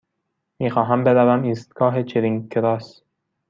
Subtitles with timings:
[0.59, 3.01] می خواهم بروم ایستگاه چرینگ کراس.